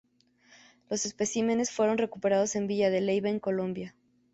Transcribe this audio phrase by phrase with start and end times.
[0.89, 3.95] Los especímenes fueron recuperados en Villa de Leyva en Colombia.